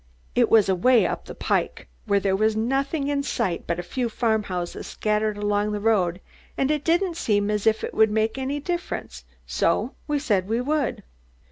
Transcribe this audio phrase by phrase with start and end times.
[0.33, 4.09] It was away up the pike, where there was nothing in sight but a few
[4.09, 6.19] farmhouses, scattered along the road,
[6.57, 10.59] and it didn't seem as if it would make any difference, so we said we
[10.59, 11.03] would."